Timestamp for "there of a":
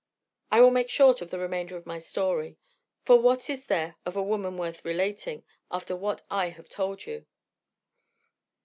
3.67-4.23